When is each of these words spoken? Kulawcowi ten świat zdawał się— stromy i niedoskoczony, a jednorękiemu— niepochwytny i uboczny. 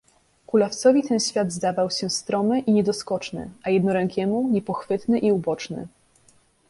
Kulawcowi 0.47 1.03
ten 1.03 1.19
świat 1.19 1.51
zdawał 1.51 1.91
się— 1.91 2.09
stromy 2.09 2.59
i 2.59 2.71
niedoskoczony, 2.73 3.49
a 3.63 3.69
jednorękiemu— 3.69 4.47
niepochwytny 4.53 5.19
i 5.19 5.31
uboczny. 5.31 5.87